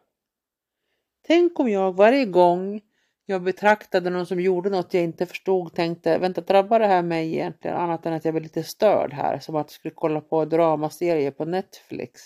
Tänk 1.21 1.59
om 1.59 1.69
jag 1.69 1.95
varje 1.95 2.25
gång 2.25 2.81
jag 3.25 3.43
betraktade 3.43 4.09
någon 4.09 4.25
som 4.25 4.39
gjorde 4.39 4.69
något 4.69 4.93
jag 4.93 5.03
inte 5.03 5.25
förstod 5.25 5.73
tänkte, 5.73 6.17
vänta 6.17 6.41
drabbar 6.41 6.79
det 6.79 6.87
här 6.87 7.03
mig 7.03 7.33
egentligen 7.33 7.77
annat 7.77 8.05
än 8.05 8.13
att 8.13 8.25
jag 8.25 8.33
blir 8.33 8.43
lite 8.43 8.63
störd 8.63 9.13
här 9.13 9.39
som 9.39 9.55
att 9.55 9.67
jag 9.67 9.71
skulle 9.71 9.93
kolla 9.95 10.21
på 10.21 10.45
dramaserier 10.45 11.31
på 11.31 11.45
Netflix. 11.45 12.21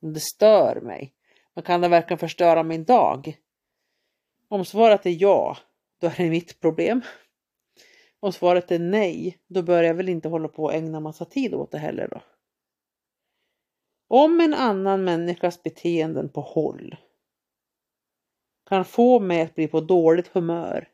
Det 0.00 0.20
stör 0.20 0.80
mig. 0.80 1.14
Men 1.54 1.64
kan 1.64 1.80
det 1.80 1.88
verkligen 1.88 2.18
förstöra 2.18 2.62
min 2.62 2.84
dag? 2.84 3.36
Om 4.48 4.64
svaret 4.64 5.06
är 5.06 5.16
ja, 5.22 5.56
då 6.00 6.06
är 6.06 6.14
det 6.16 6.30
mitt 6.30 6.60
problem. 6.60 7.00
Om 8.20 8.32
svaret 8.32 8.70
är 8.70 8.78
nej, 8.78 9.38
då 9.48 9.62
bör 9.62 9.82
jag 9.82 9.94
väl 9.94 10.08
inte 10.08 10.28
hålla 10.28 10.48
på 10.48 10.64
och 10.64 10.74
ägna 10.74 11.00
massa 11.00 11.24
tid 11.24 11.54
åt 11.54 11.70
det 11.70 11.78
heller 11.78 12.08
då. 12.08 12.22
Om 14.08 14.40
en 14.40 14.54
annan 14.54 15.04
människas 15.04 15.62
beteenden 15.62 16.28
på 16.28 16.40
håll 16.40 16.96
kan 18.70 18.84
få 18.84 19.20
mig 19.20 19.42
att 19.42 19.54
bli 19.54 19.68
på 19.68 19.80
dåligt 19.80 20.28
humör, 20.28 20.88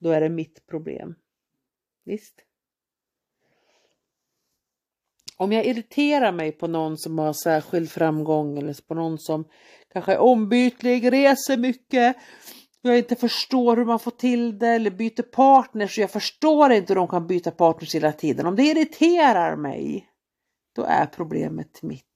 då 0.00 0.10
är 0.10 0.20
det 0.20 0.28
mitt 0.28 0.66
problem. 0.66 1.14
Visst? 2.04 2.34
Om 5.36 5.52
jag 5.52 5.64
irriterar 5.64 6.32
mig 6.32 6.52
på 6.52 6.66
någon 6.66 6.98
som 6.98 7.18
har 7.18 7.32
särskild 7.32 7.90
framgång 7.90 8.58
eller 8.58 8.86
på 8.86 8.94
någon 8.94 9.18
som 9.18 9.44
kanske 9.92 10.12
är 10.12 10.18
ombytlig, 10.18 11.12
reser 11.12 11.56
mycket, 11.56 12.16
jag 12.80 12.98
inte 12.98 13.16
förstår 13.16 13.76
hur 13.76 13.84
man 13.84 13.98
får 13.98 14.10
till 14.10 14.58
det 14.58 14.68
eller 14.68 14.90
byter 14.90 15.22
partners 15.22 15.94
så 15.94 16.00
jag 16.00 16.10
förstår 16.10 16.72
inte 16.72 16.92
hur 16.92 17.00
de 17.00 17.08
kan 17.08 17.26
byta 17.26 17.50
partners 17.50 17.94
hela 17.94 18.12
tiden. 18.12 18.46
Om 18.46 18.56
det 18.56 18.62
irriterar 18.62 19.56
mig, 19.56 20.08
då 20.74 20.82
är 20.82 21.06
problemet 21.06 21.82
mitt. 21.82 22.09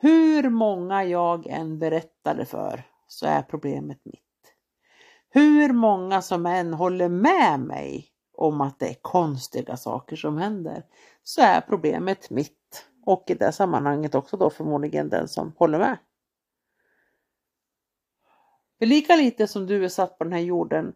Hur 0.00 0.50
många 0.50 1.04
jag 1.04 1.46
än 1.46 1.78
berättade 1.78 2.44
för 2.44 2.82
så 3.06 3.26
är 3.26 3.42
problemet 3.42 4.04
mitt. 4.04 4.22
Hur 5.30 5.72
många 5.72 6.22
som 6.22 6.46
än 6.46 6.74
håller 6.74 7.08
med 7.08 7.60
mig 7.60 8.08
om 8.32 8.60
att 8.60 8.78
det 8.78 8.88
är 8.88 8.96
konstiga 9.02 9.76
saker 9.76 10.16
som 10.16 10.38
händer 10.38 10.84
så 11.22 11.40
är 11.40 11.60
problemet 11.60 12.30
mitt 12.30 12.86
och 13.06 13.24
i 13.26 13.34
det 13.34 13.52
sammanhanget 13.52 14.14
också 14.14 14.36
då 14.36 14.50
förmodligen 14.50 15.08
den 15.08 15.28
som 15.28 15.52
håller 15.56 15.78
med. 15.78 15.98
För 18.78 18.86
lika 18.86 19.16
lite 19.16 19.46
som 19.46 19.66
du 19.66 19.84
är 19.84 19.88
satt 19.88 20.18
på 20.18 20.24
den 20.24 20.32
här 20.32 20.40
jorden 20.40 20.92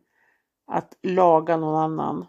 att 0.66 0.98
laga 1.02 1.56
någon 1.56 1.76
annan 1.76 2.26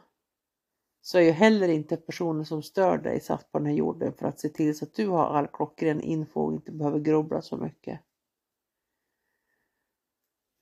så 1.06 1.18
är 1.18 1.22
ju 1.22 1.32
heller 1.32 1.68
inte 1.68 1.98
personen 1.98 2.46
som 2.46 2.64
stör 2.64 2.98
dig 2.98 3.20
satt 3.20 3.52
på 3.52 3.58
den 3.58 3.68
här 3.68 3.74
jorden 3.74 4.14
för 4.14 4.28
att 4.28 4.40
se 4.40 4.50
till 4.50 4.78
så 4.78 4.86
att 4.86 4.94
du 4.94 5.08
har 5.08 5.26
all 5.26 5.48
klockren 5.48 6.02
info 6.02 6.42
och 6.42 6.54
inte 6.54 6.72
behöver 6.72 7.00
grubbla 7.00 7.42
så 7.42 7.58
mycket. 7.58 8.00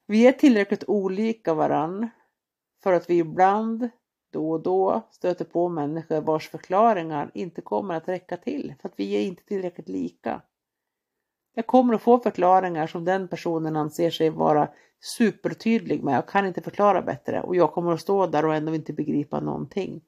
Vi 0.07 0.27
är 0.27 0.31
tillräckligt 0.31 0.83
olika 0.87 1.53
varann 1.53 2.09
för 2.83 2.93
att 2.93 3.09
vi 3.09 3.17
ibland 3.17 3.89
då 4.31 4.51
och 4.51 4.63
då 4.63 5.07
stöter 5.11 5.45
på 5.45 5.69
människor 5.69 6.21
vars 6.21 6.49
förklaringar 6.49 7.31
inte 7.33 7.61
kommer 7.61 7.95
att 7.95 8.07
räcka 8.07 8.37
till 8.37 8.73
för 8.81 8.89
att 8.89 8.99
vi 8.99 9.15
är 9.15 9.21
inte 9.21 9.43
tillräckligt 9.43 9.89
lika. 9.89 10.41
Jag 11.53 11.67
kommer 11.67 11.93
att 11.93 12.01
få 12.01 12.19
förklaringar 12.19 12.87
som 12.87 13.05
den 13.05 13.27
personen 13.27 13.75
anser 13.75 14.09
sig 14.09 14.29
vara 14.29 14.69
supertydlig 15.17 16.03
med 16.03 16.19
och 16.19 16.29
kan 16.29 16.45
inte 16.45 16.61
förklara 16.61 17.01
bättre 17.01 17.41
och 17.41 17.55
jag 17.55 17.73
kommer 17.73 17.91
att 17.91 18.01
stå 18.01 18.27
där 18.27 18.45
och 18.45 18.55
ändå 18.55 18.75
inte 18.75 18.93
begripa 18.93 19.39
någonting. 19.39 20.01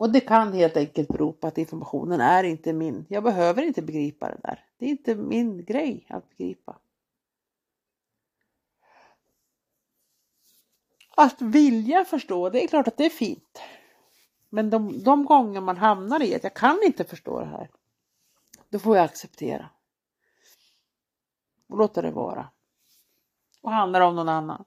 Och 0.00 0.10
det 0.10 0.20
kan 0.20 0.52
helt 0.52 0.76
enkelt 0.76 1.08
bero 1.08 1.32
på 1.32 1.46
att 1.46 1.58
informationen 1.58 2.20
är 2.20 2.44
inte 2.44 2.72
min. 2.72 3.06
Jag 3.08 3.22
behöver 3.22 3.62
inte 3.62 3.82
begripa 3.82 4.28
det 4.28 4.40
där. 4.42 4.64
Det 4.78 4.86
är 4.86 4.90
inte 4.90 5.14
min 5.14 5.64
grej 5.64 6.06
att 6.08 6.28
begripa. 6.28 6.78
Att 11.16 11.42
vilja 11.42 12.04
förstå, 12.04 12.50
det 12.50 12.64
är 12.64 12.68
klart 12.68 12.88
att 12.88 12.96
det 12.96 13.04
är 13.04 13.10
fint. 13.10 13.60
Men 14.48 14.70
de, 14.70 15.02
de 15.02 15.24
gånger 15.24 15.60
man 15.60 15.76
hamnar 15.76 16.22
i 16.22 16.34
att 16.34 16.44
jag 16.44 16.54
kan 16.54 16.78
inte 16.82 17.04
förstå 17.04 17.40
det 17.40 17.46
här, 17.46 17.70
då 18.68 18.78
får 18.78 18.96
jag 18.96 19.04
acceptera. 19.04 19.70
Och 21.68 21.78
låta 21.78 22.02
det 22.02 22.10
vara. 22.10 22.48
Och 23.62 23.72
handlar 23.72 24.00
om 24.00 24.16
någon 24.16 24.28
annan. 24.28 24.64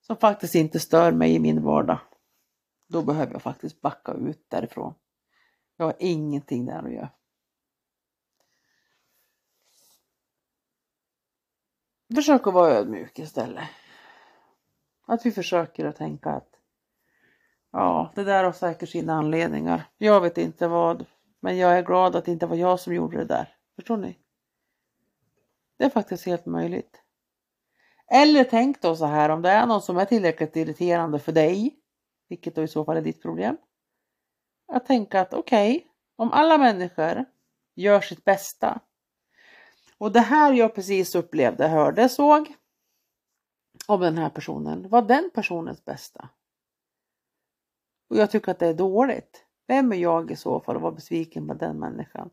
Som 0.00 0.16
faktiskt 0.16 0.54
inte 0.54 0.80
stör 0.80 1.12
mig 1.12 1.34
i 1.34 1.38
min 1.38 1.62
vardag. 1.62 1.98
Då 2.90 3.02
behöver 3.02 3.32
jag 3.32 3.42
faktiskt 3.42 3.80
backa 3.80 4.12
ut 4.12 4.50
därifrån. 4.50 4.94
Jag 5.76 5.84
har 5.84 5.94
ingenting 5.98 6.66
där 6.66 6.82
att 6.82 6.92
göra. 6.92 7.10
Försök 12.14 12.46
att 12.46 12.54
vara 12.54 12.70
ödmjuk 12.70 13.18
istället. 13.18 13.68
Att 15.06 15.26
vi 15.26 15.32
försöker 15.32 15.84
att 15.84 15.96
tänka 15.96 16.30
att 16.30 16.48
ja, 17.72 18.12
det 18.14 18.24
där 18.24 18.44
har 18.44 18.52
säkert 18.52 18.88
sina 18.88 19.12
anledningar. 19.12 19.88
Jag 19.98 20.20
vet 20.20 20.38
inte 20.38 20.68
vad, 20.68 21.06
men 21.40 21.58
jag 21.58 21.78
är 21.78 21.82
glad 21.82 22.16
att 22.16 22.24
det 22.24 22.32
inte 22.32 22.46
var 22.46 22.56
jag 22.56 22.80
som 22.80 22.94
gjorde 22.94 23.16
det 23.16 23.24
där. 23.24 23.56
Förstår 23.76 23.96
ni? 23.96 24.18
Det 25.76 25.84
är 25.84 25.90
faktiskt 25.90 26.26
helt 26.26 26.46
möjligt. 26.46 27.02
Eller 28.06 28.44
tänk 28.44 28.82
då 28.82 28.96
så 28.96 29.06
här 29.06 29.28
om 29.28 29.42
det 29.42 29.50
är 29.50 29.66
någon 29.66 29.82
som 29.82 29.96
är 29.96 30.04
tillräckligt 30.04 30.56
irriterande 30.56 31.18
för 31.18 31.32
dig 31.32 31.79
vilket 32.30 32.54
då 32.54 32.62
i 32.62 32.68
så 32.68 32.84
fall 32.84 32.96
är 32.96 33.02
ditt 33.02 33.22
problem. 33.22 33.56
Att 34.72 34.86
tänka 34.86 35.20
att 35.20 35.34
okej, 35.34 35.76
okay, 35.76 35.88
om 36.16 36.32
alla 36.32 36.58
människor 36.58 37.24
gör 37.74 38.00
sitt 38.00 38.24
bästa 38.24 38.80
och 40.00 40.12
det 40.12 40.20
här 40.20 40.52
jag 40.52 40.74
precis 40.74 41.14
upplevde, 41.14 41.68
hörde, 41.68 42.08
såg 42.08 42.54
om 43.86 44.00
den 44.00 44.18
här 44.18 44.30
personen 44.30 44.88
var 44.88 45.02
den 45.02 45.30
personens 45.34 45.84
bästa. 45.84 46.28
Och 48.10 48.16
jag 48.16 48.30
tycker 48.30 48.50
att 48.50 48.58
det 48.58 48.66
är 48.66 48.74
dåligt. 48.74 49.44
Vem 49.66 49.92
är 49.92 49.96
jag 49.96 50.30
i 50.30 50.36
så 50.36 50.60
fall 50.60 50.76
att 50.76 50.82
vara 50.82 50.92
besviken 50.92 51.48
på 51.48 51.54
den 51.54 51.78
människan? 51.78 52.30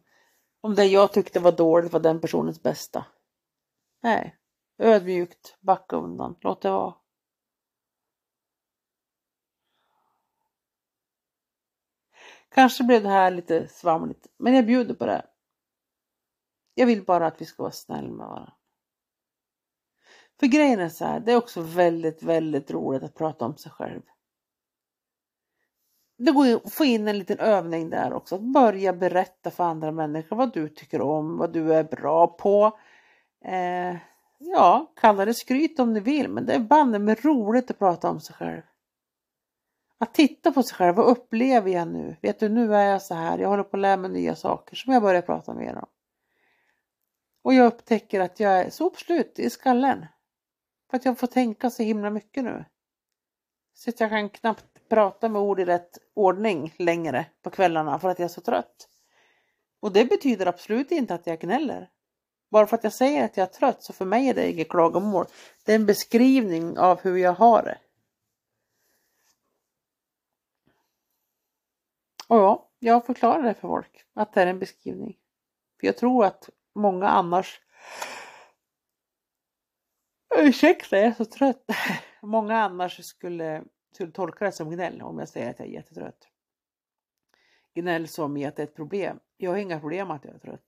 Om 0.61 0.75
det 0.75 0.85
jag 0.85 1.13
tyckte 1.13 1.39
var 1.39 1.51
dåligt 1.51 1.93
var 1.93 1.99
den 1.99 2.21
personens 2.21 2.63
bästa. 2.63 3.05
Nej, 4.03 4.35
ödmjukt, 4.77 5.57
backa 5.59 5.95
undan, 5.95 6.35
låt 6.41 6.61
det 6.61 6.69
vara. 6.69 6.93
Kanske 12.49 12.83
blev 12.83 13.03
det 13.03 13.09
här 13.09 13.31
lite 13.31 13.67
svamligt, 13.67 14.27
men 14.37 14.53
jag 14.55 14.65
bjuder 14.65 14.93
på 14.93 15.05
det. 15.05 15.25
Jag 16.73 16.85
vill 16.85 17.05
bara 17.05 17.27
att 17.27 17.41
vi 17.41 17.45
ska 17.45 17.63
vara 17.63 17.71
snälla 17.71 18.09
med 18.09 18.27
varandra. 18.27 18.53
För 20.39 20.47
grejen 20.47 20.79
är 20.79 20.89
så 20.89 21.05
här, 21.05 21.19
det 21.19 21.31
är 21.31 21.35
också 21.35 21.61
väldigt, 21.61 22.23
väldigt 22.23 22.71
roligt 22.71 23.03
att 23.03 23.15
prata 23.15 23.45
om 23.45 23.57
sig 23.57 23.71
själv. 23.71 24.01
Det 26.17 26.31
går 26.31 26.55
att 26.55 26.73
få 26.73 26.85
in 26.85 27.07
en 27.07 27.19
liten 27.19 27.39
övning 27.39 27.89
där 27.89 28.13
också, 28.13 28.35
att 28.35 28.41
börja 28.41 28.93
berätta 28.93 29.51
för 29.51 29.63
andra 29.63 29.91
människor 29.91 30.35
vad 30.35 30.53
du 30.53 30.69
tycker 30.69 31.01
om, 31.01 31.37
vad 31.37 31.53
du 31.53 31.73
är 31.73 31.83
bra 31.83 32.27
på. 32.27 32.79
Eh, 33.45 33.95
ja, 34.37 34.93
kalla 34.95 35.25
det 35.25 35.33
skryt 35.33 35.79
om 35.79 35.93
ni 35.93 35.99
vill, 35.99 36.29
men 36.29 36.45
det 36.45 36.53
är 36.53 36.59
banne 36.59 36.99
med 36.99 37.25
roligt 37.25 37.71
att 37.71 37.79
prata 37.79 38.09
om 38.09 38.19
sig 38.19 38.35
själv. 38.35 38.61
Att 39.99 40.13
titta 40.13 40.51
på 40.51 40.63
sig 40.63 40.75
själv, 40.75 40.95
vad 40.95 41.05
upplever 41.05 41.71
jag 41.71 41.87
nu? 41.87 42.15
Vet 42.21 42.39
du, 42.39 42.49
nu 42.49 42.75
är 42.75 42.85
jag 42.85 43.01
så 43.01 43.13
här, 43.13 43.37
jag 43.37 43.49
håller 43.49 43.63
på 43.63 43.77
att 43.77 43.81
lära 43.81 43.97
mig 43.97 44.11
nya 44.11 44.35
saker 44.35 44.75
som 44.75 44.93
jag 44.93 45.01
börjar 45.01 45.21
prata 45.21 45.53
mer 45.53 45.75
om. 45.75 45.87
Och 47.43 47.53
jag 47.53 47.67
upptäcker 47.67 48.19
att 48.19 48.39
jag 48.39 48.59
är 48.59 48.69
sopslut 48.69 49.39
i 49.39 49.49
skallen. 49.49 50.05
För 50.89 50.97
att 50.97 51.05
jag 51.05 51.19
får 51.19 51.27
tänka 51.27 51.69
så 51.69 51.83
himla 51.83 52.09
mycket 52.09 52.43
nu. 52.43 52.65
Så 53.73 53.89
att 53.89 53.99
jag 53.99 54.09
kan 54.09 54.29
knappt 54.29 54.89
prata 54.89 55.29
med 55.29 55.41
ord 55.41 55.59
i 55.59 55.65
rätt 55.65 55.97
ordning 56.13 56.73
längre 56.77 57.25
på 57.41 57.49
kvällarna 57.49 57.99
för 57.99 58.09
att 58.09 58.19
jag 58.19 58.25
är 58.25 58.29
så 58.29 58.41
trött. 58.41 58.89
Och 59.79 59.91
det 59.91 60.05
betyder 60.05 60.45
absolut 60.45 60.91
inte 60.91 61.13
att 61.13 61.27
jag 61.27 61.39
gnäller. 61.39 61.89
Bara 62.51 62.67
för 62.67 62.77
att 62.77 62.83
jag 62.83 62.93
säger 62.93 63.25
att 63.25 63.37
jag 63.37 63.47
är 63.47 63.53
trött 63.53 63.83
så 63.83 63.93
för 63.93 64.05
mig 64.05 64.29
är 64.29 64.33
det 64.33 64.51
inget 64.51 64.69
klagomål. 64.69 65.25
Det 65.65 65.71
är 65.71 65.75
en 65.75 65.85
beskrivning 65.85 66.77
av 66.77 66.99
hur 67.01 67.17
jag 67.17 67.33
har 67.33 67.63
det. 67.63 67.77
Och 72.27 72.37
ja, 72.37 72.69
jag 72.79 73.05
förklarar 73.05 73.43
det 73.43 73.53
för 73.53 73.67
folk 73.67 74.05
att 74.13 74.33
det 74.33 74.41
är 74.41 74.47
en 74.47 74.59
beskrivning. 74.59 75.17
För 75.79 75.87
jag 75.87 75.97
tror 75.97 76.25
att 76.25 76.49
många 76.75 77.07
annars 77.07 77.61
Ursäkta, 80.35 80.97
jag 80.97 81.05
är 81.05 81.11
så 81.11 81.25
trött. 81.25 81.65
Många 82.21 82.57
annars 82.57 83.05
skulle, 83.05 83.63
skulle 83.93 84.11
tolka 84.11 84.45
det 84.45 84.51
som 84.51 84.71
gnäll 84.71 85.01
om 85.01 85.19
jag 85.19 85.29
säger 85.29 85.49
att 85.49 85.59
jag 85.59 85.67
är 85.67 85.71
jättetrött. 85.71 86.27
Gnäll 87.73 88.07
som 88.07 88.37
i 88.37 88.45
att 88.45 88.55
det 88.55 88.61
är 88.61 88.67
ett 88.67 88.75
problem. 88.75 89.19
Jag 89.37 89.51
har 89.51 89.57
inga 89.57 89.79
problem 89.79 90.07
med 90.07 90.15
att 90.15 90.25
jag 90.25 90.35
är 90.35 90.39
trött. 90.39 90.65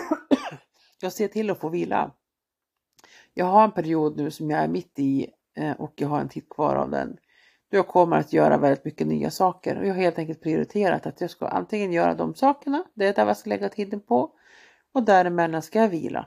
Jag 1.02 1.12
ser 1.12 1.28
till 1.28 1.50
att 1.50 1.58
få 1.58 1.68
vila. 1.68 2.14
Jag 3.34 3.44
har 3.44 3.64
en 3.64 3.72
period 3.72 4.16
nu 4.16 4.30
som 4.30 4.50
jag 4.50 4.60
är 4.60 4.68
mitt 4.68 4.98
i 4.98 5.30
eh, 5.56 5.80
och 5.80 5.92
jag 5.96 6.08
har 6.08 6.20
en 6.20 6.28
tid 6.28 6.48
kvar 6.48 6.76
av 6.76 6.90
den. 6.90 7.18
Jag 7.70 7.88
kommer 7.88 8.16
att 8.16 8.32
göra 8.32 8.58
väldigt 8.58 8.84
mycket 8.84 9.06
nya 9.06 9.30
saker 9.30 9.78
och 9.78 9.86
jag 9.86 9.94
har 9.94 10.00
helt 10.00 10.18
enkelt 10.18 10.40
prioriterat 10.40 11.06
att 11.06 11.20
jag 11.20 11.30
ska 11.30 11.48
antingen 11.48 11.92
göra 11.92 12.14
de 12.14 12.34
sakerna, 12.34 12.84
det 12.94 13.06
är 13.06 13.14
där 13.14 13.26
jag 13.26 13.36
ska 13.36 13.50
lägga 13.50 13.68
tiden 13.68 14.00
på 14.00 14.32
och 14.92 15.02
däremellan 15.02 15.62
ska 15.62 15.78
jag 15.78 15.88
vila. 15.88 16.26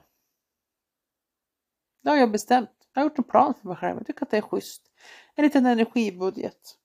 Det 2.01 2.09
har 2.09 2.17
jag 2.17 2.31
bestämt. 2.31 2.69
Jag 2.93 3.01
har 3.01 3.09
gjort 3.09 3.17
en 3.17 3.23
plan 3.23 3.53
för 3.53 3.67
mig 3.67 3.77
själv. 3.77 3.97
Jag 3.97 4.07
tycker 4.07 4.23
att 4.23 4.31
det 4.31 4.37
är 4.37 4.41
schysst. 4.41 4.91
En 5.35 5.43
liten 5.43 5.65
energibudget. 5.65 6.77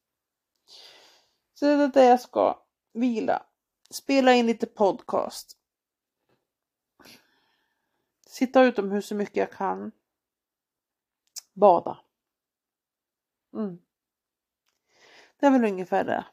Så 1.55 1.65
det 1.65 1.73
är 1.73 1.89
det 1.89 2.05
jag 2.05 2.21
ska 2.21 2.63
vila. 2.93 3.43
Spela 3.91 4.33
in 4.33 4.47
lite 4.47 4.67
podcast. 4.67 5.57
Sitta 8.27 8.65
utomhus 8.65 9.07
så 9.07 9.15
mycket 9.15 9.37
jag 9.37 9.53
kan. 9.53 9.93
Bada. 11.53 11.99
Mm. 13.55 13.79
Det 15.41 15.47
är 15.47 15.51
väl 15.51 15.65
ungefär 15.65 16.05
det. 16.05 16.25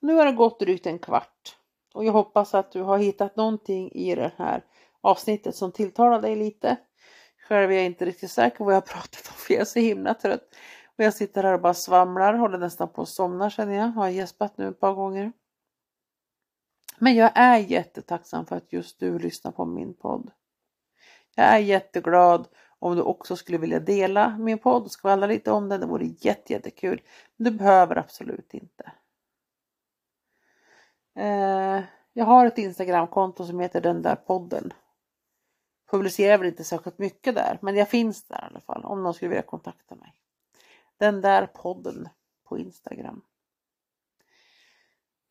Nu 0.00 0.14
har 0.14 0.26
det 0.26 0.32
gått 0.32 0.60
drygt 0.60 0.86
en 0.86 0.98
kvart 0.98 1.56
och 1.94 2.04
jag 2.04 2.12
hoppas 2.12 2.54
att 2.54 2.72
du 2.72 2.82
har 2.82 2.98
hittat 2.98 3.36
någonting 3.36 3.92
i 3.92 4.14
det 4.14 4.32
här 4.36 4.64
avsnittet 5.00 5.56
som 5.56 5.72
tilltalar 5.72 6.22
dig 6.22 6.36
lite. 6.36 6.76
Själv 7.48 7.70
är 7.70 7.76
jag 7.76 7.84
inte 7.84 8.04
riktigt 8.04 8.30
säker 8.30 8.56
på 8.56 8.64
vad 8.64 8.74
jag 8.74 8.80
har 8.80 8.86
pratat 8.86 9.28
om 9.28 9.34
för 9.36 9.54
jag 9.54 9.60
är 9.60 9.64
så 9.64 9.78
himla 9.78 10.14
trött. 10.14 10.48
Och 10.96 11.04
jag 11.04 11.14
sitter 11.14 11.42
här 11.42 11.52
och 11.52 11.60
bara 11.60 11.74
svamlar, 11.74 12.34
håller 12.34 12.58
nästan 12.58 12.88
på 12.88 13.02
att 13.02 13.08
somna 13.08 13.50
känner 13.50 13.74
jag. 13.74 13.86
Har 13.86 14.08
gäspat 14.08 14.58
nu 14.58 14.68
ett 14.68 14.80
par 14.80 14.92
gånger. 14.92 15.32
Men 16.98 17.14
jag 17.14 17.30
är 17.34 17.58
jättetacksam 17.58 18.46
för 18.46 18.56
att 18.56 18.72
just 18.72 19.00
du 19.00 19.18
lyssnar 19.18 19.52
på 19.52 19.64
min 19.64 19.94
podd. 19.94 20.30
Jag 21.34 21.46
är 21.46 21.58
jätteglad 21.58 22.48
om 22.80 22.96
du 22.96 23.02
också 23.02 23.36
skulle 23.36 23.58
vilja 23.58 23.80
dela 23.80 24.38
min 24.38 24.58
podd 24.58 24.82
och 24.82 24.90
skvallra 24.90 25.26
lite 25.26 25.50
om 25.52 25.68
den. 25.68 25.80
Det 25.80 25.86
vore 25.86 26.04
jättekul. 26.04 27.02
Men 27.36 27.52
du 27.52 27.58
behöver 27.58 27.96
absolut 27.96 28.54
inte. 28.54 28.92
Eh, 31.14 31.84
jag 32.12 32.24
har 32.24 32.46
ett 32.46 32.58
Instagramkonto 32.58 33.46
som 33.46 33.60
heter 33.60 33.80
den 33.80 34.02
där 34.02 34.16
podden. 34.16 34.72
Publicerar 35.90 36.38
väl 36.38 36.46
inte 36.46 36.64
särskilt 36.64 36.98
mycket 36.98 37.34
där, 37.34 37.58
men 37.62 37.76
jag 37.76 37.88
finns 37.88 38.24
där 38.24 38.42
i 38.42 38.46
alla 38.50 38.60
fall 38.60 38.84
om 38.84 39.02
någon 39.02 39.14
skulle 39.14 39.28
vilja 39.28 39.42
kontakta 39.42 39.94
mig. 39.94 40.14
Den 40.96 41.20
där 41.20 41.46
podden 41.46 42.08
på 42.44 42.58
Instagram. 42.58 43.22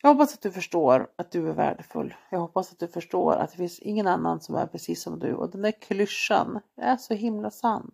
Jag 0.02 0.10
hoppas 0.10 0.34
att 0.34 0.42
du 0.42 0.52
förstår 0.52 1.12
att 1.16 1.32
du 1.32 1.50
är 1.50 1.54
värdefull. 1.54 2.16
Jag 2.30 2.40
hoppas 2.40 2.72
att 2.72 2.80
du 2.80 2.88
förstår 2.88 3.34
att 3.34 3.52
det 3.52 3.58
finns 3.58 3.80
ingen 3.80 4.08
annan 4.08 4.42
som 4.42 4.56
är 4.56 4.68
precis 4.68 5.02
som 5.02 5.20
du 5.20 5.34
och 5.34 5.50
den 5.50 5.62
där 5.62 5.72
klyschan 5.72 6.60
är 6.76 6.98
så 6.98 7.14
himla 7.14 7.52
sann. 7.52 7.92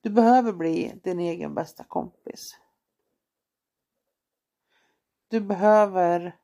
Du 0.00 0.10
behöver 0.10 0.52
bli 0.52 1.00
din 1.04 1.18
egen 1.18 1.54
bästa 1.54 1.84
kompis. 1.84 2.58
Du 5.28 5.40
behöver 5.40 6.36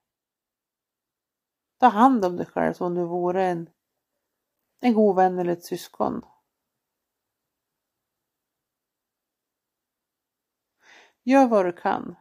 ta 1.78 1.86
hand 1.86 2.24
om 2.24 2.36
dig 2.36 2.46
själv 2.46 2.72
som 2.72 2.86
om 2.86 2.94
du 2.94 3.04
vore 3.04 3.44
en, 3.44 3.70
en 4.80 4.94
god 4.94 5.16
vän 5.16 5.38
eller 5.38 5.52
ett 5.52 5.64
syskon. 5.64 6.24
Gör 11.22 11.46
vad 11.46 11.66
du 11.66 11.72
kan. 11.72 12.16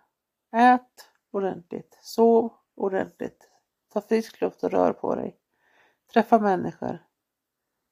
Ät 0.51 1.09
ordentligt. 1.31 1.97
Sov 2.01 2.53
ordentligt. 2.75 3.49
Ta 3.93 4.01
frisk 4.01 4.41
luft 4.41 4.63
och 4.63 4.71
rör 4.71 4.93
på 4.93 5.15
dig. 5.15 5.39
Träffa 6.13 6.39
människor. 6.39 7.07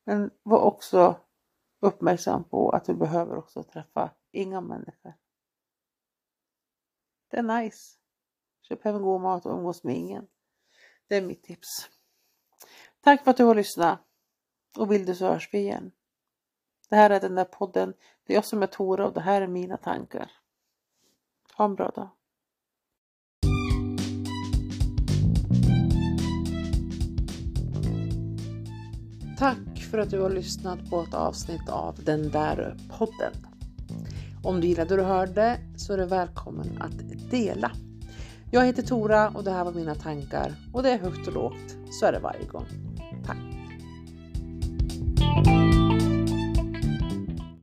Men 0.04 0.32
var 0.44 0.60
också 0.60 1.20
uppmärksam 1.80 2.44
på 2.44 2.70
att 2.70 2.86
du 2.86 2.94
behöver 2.94 3.38
också 3.38 3.64
träffa 3.64 4.12
inga 4.32 4.62
människor. 4.62 5.14
Det 7.28 7.38
är 7.38 7.44
nice. 7.44 7.98
Köp 8.62 8.84
hem 8.84 9.02
god 9.02 9.22
mat 9.22 9.46
och 9.46 9.58
umgås 9.58 9.84
med 9.84 9.96
ingen. 9.96 10.28
Det 11.08 11.16
är 11.16 11.22
mitt 11.22 11.44
tips. 11.44 11.90
Tack 13.02 13.24
för 13.24 13.32
att 13.32 13.38
du 13.38 13.44
har 13.44 13.56
lyssnat. 13.56 14.00
Och 14.78 14.92
vill 14.92 15.06
du 15.06 15.16
så 15.16 15.26
hörs 15.26 15.50
vi 15.54 15.58
igen. 15.58 15.92
Det 16.90 16.96
här 16.96 17.10
är 17.10 17.20
den 17.20 17.36
där 17.36 17.46
podden. 17.46 17.94
Det 18.24 18.34
är 18.34 18.38
jag 18.38 18.46
som 18.46 18.64
är 18.64 18.68
Tora 18.68 19.08
och 19.08 19.14
det 19.14 19.22
här 19.22 19.42
är 19.42 19.48
mina 19.48 19.78
tankar. 19.78 20.32
Ha 21.58 21.66
en 21.66 21.76
bra 21.76 21.90
dag. 21.90 22.10
Tack 29.38 29.88
för 29.92 29.98
att 29.98 30.10
du 30.10 30.20
har 30.20 30.30
lyssnat 30.30 30.90
på 30.90 31.02
ett 31.02 31.14
avsnitt 31.14 31.70
av 31.70 31.96
den 32.04 32.32
där 32.32 32.78
podden. 32.98 33.34
Om 34.44 34.62
du 34.62 34.68
gillade 34.68 34.90
det 34.90 35.02
du 35.02 35.08
hörde 35.08 35.58
så 35.76 35.94
är 35.94 35.98
du 35.98 36.06
välkommen 36.06 36.82
att 36.82 37.32
dela. 37.32 37.72
Jag 38.52 38.66
heter 38.66 38.84
Tora 38.84 39.30
och 39.30 39.44
det 39.44 39.52
här 39.52 39.64
var 39.64 39.72
mina 39.72 39.96
tankar 39.96 40.56
och 40.74 40.84
det 40.84 40.90
är 40.90 40.98
högt 40.98 41.28
och 41.28 41.34
lågt. 41.34 41.76
Så 41.92 42.06
är 42.06 42.12
det 42.12 42.20
varje 42.20 42.46
gång. 42.46 42.85